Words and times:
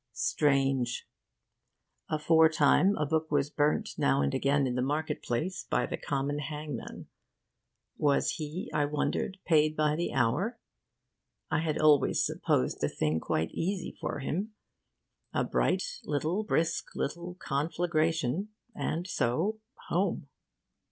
Strange! 0.13 1.07
Aforetime, 2.09 2.95
a 2.97 3.05
book 3.05 3.29
was 3.29 3.51
burnt 3.51 3.99
now 3.99 4.23
and 4.23 4.33
again 4.33 4.65
in 4.65 4.73
the 4.73 4.81
market 4.81 5.21
place 5.21 5.65
by 5.69 5.85
the 5.85 5.95
common 5.95 6.39
hangman. 6.39 7.07
Was 7.99 8.31
he, 8.37 8.71
I 8.73 8.85
wondered, 8.85 9.37
paid 9.45 9.75
by 9.75 9.95
the 9.95 10.11
hour? 10.11 10.59
I 11.51 11.59
had 11.59 11.77
always 11.77 12.25
supposed 12.25 12.81
the 12.81 12.89
thing 12.89 13.19
quite 13.19 13.51
easy 13.51 13.91
for 14.01 14.17
him 14.21 14.55
a 15.33 15.43
bright 15.43 15.83
little, 16.03 16.43
brisk 16.45 16.95
little 16.95 17.35
conflagration, 17.35 18.49
and 18.73 19.05
so 19.05 19.59
home. 19.89 20.29